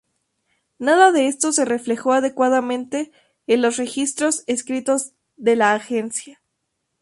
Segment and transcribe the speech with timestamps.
[0.79, 3.11] Nada de esto se reflejó adecuadamente
[3.45, 6.41] en los registros escritos de la agencia".